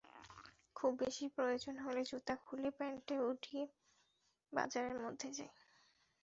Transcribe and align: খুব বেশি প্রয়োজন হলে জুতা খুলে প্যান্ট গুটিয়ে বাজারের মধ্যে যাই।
খুব 0.75 0.91
বেশি 0.99 1.25
প্রয়োজন 1.35 1.75
হলে 1.77 2.01
জুতা 2.03 2.35
খুলে 2.45 2.69
প্যান্ট 2.77 3.07
গুটিয়ে 3.21 3.63
বাজারের 4.53 4.97
মধ্যে 4.99 5.27
যাই। 5.33 5.51